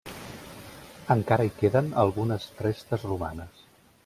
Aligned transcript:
Encara 1.15 1.45
hi 1.49 1.53
queden 1.59 1.93
algunes 2.05 2.49
restes 2.67 3.07
romanes. 3.13 3.67